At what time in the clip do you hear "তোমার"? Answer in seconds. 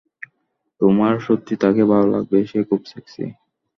0.81-1.13